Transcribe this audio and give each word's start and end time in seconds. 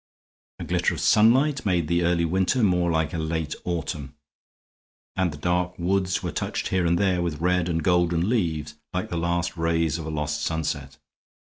A 0.57 0.63
glitter 0.63 0.95
of 0.95 0.99
sunlight 0.99 1.63
made 1.63 1.87
the 1.87 2.01
early 2.01 2.25
winter 2.25 2.63
more 2.63 2.89
like 2.89 3.13
a 3.13 3.19
late 3.19 3.53
autumn, 3.65 4.15
and 5.15 5.31
the 5.31 5.37
dark 5.37 5.77
woods 5.77 6.23
were 6.23 6.31
touched 6.31 6.69
here 6.69 6.87
and 6.87 6.97
there 6.97 7.21
with 7.21 7.37
red 7.39 7.69
and 7.69 7.83
golden 7.83 8.27
leaves, 8.27 8.73
like 8.95 9.09
the 9.09 9.15
last 9.17 9.55
rays 9.57 9.99
of 9.99 10.07
a 10.07 10.09
lost 10.09 10.41
sunset. 10.41 10.97